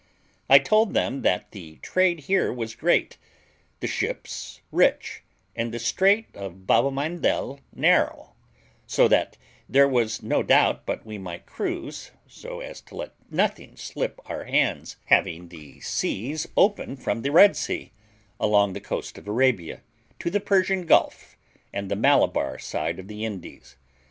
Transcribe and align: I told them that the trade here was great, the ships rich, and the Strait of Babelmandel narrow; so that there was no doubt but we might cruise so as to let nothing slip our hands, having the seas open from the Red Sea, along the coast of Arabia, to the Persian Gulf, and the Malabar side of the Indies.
I 0.49 0.57
told 0.57 0.95
them 0.95 1.21
that 1.21 1.51
the 1.51 1.75
trade 1.83 2.21
here 2.21 2.51
was 2.51 2.73
great, 2.73 3.19
the 3.81 3.85
ships 3.87 4.59
rich, 4.71 5.21
and 5.55 5.71
the 5.71 5.77
Strait 5.77 6.25
of 6.33 6.65
Babelmandel 6.65 7.59
narrow; 7.71 8.33
so 8.87 9.07
that 9.07 9.37
there 9.69 9.87
was 9.87 10.23
no 10.23 10.41
doubt 10.41 10.87
but 10.87 11.05
we 11.05 11.19
might 11.19 11.45
cruise 11.45 12.09
so 12.27 12.61
as 12.61 12.81
to 12.89 12.95
let 12.95 13.13
nothing 13.29 13.75
slip 13.77 14.19
our 14.25 14.45
hands, 14.45 14.95
having 15.05 15.49
the 15.49 15.79
seas 15.81 16.47
open 16.57 16.97
from 16.97 17.21
the 17.21 17.31
Red 17.31 17.55
Sea, 17.55 17.91
along 18.39 18.73
the 18.73 18.81
coast 18.81 19.19
of 19.19 19.27
Arabia, 19.27 19.81
to 20.17 20.31
the 20.31 20.39
Persian 20.39 20.87
Gulf, 20.87 21.37
and 21.71 21.91
the 21.91 21.95
Malabar 21.95 22.57
side 22.57 22.97
of 22.97 23.07
the 23.07 23.23
Indies. 23.23 23.75